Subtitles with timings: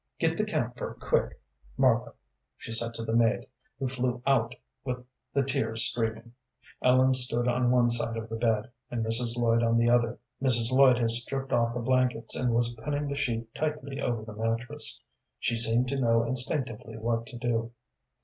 [0.17, 1.39] "Get the camphor, quick,
[1.77, 2.15] Martha,"
[2.57, 3.45] she said to the maid,
[3.77, 6.33] who flew out, with the tears streaming.
[6.81, 9.37] Ellen stood on one side of the bed, and Mrs.
[9.37, 10.17] Lloyd on the other.
[10.41, 10.71] Mrs.
[10.71, 14.99] Lloyd had stripped off the blankets, and was pinning the sheet tightly over the mattress.
[15.39, 17.71] She seemed to know instinctively what to do.